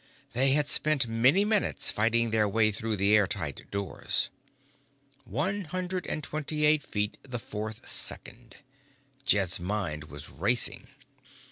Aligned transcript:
They 0.33 0.53
had 0.53 0.67
spent 0.67 1.05
many 1.07 1.45
minutes 1.45 1.91
fighting 1.91 2.31
their 2.31 2.49
way 2.49 2.71
through 2.71 2.97
the 2.97 3.13
air 3.15 3.27
tight 3.27 3.69
doors. 3.69 4.31
One 5.25 5.65
hundred 5.65 6.07
and 6.07 6.23
twenty 6.23 6.65
eight 6.65 6.81
feet 6.81 7.19
the 7.21 7.37
fourth 7.37 7.87
second. 7.87 8.55
Jed's 9.25 9.59
mind 9.59 10.05
was 10.05 10.27
racing. 10.31 10.87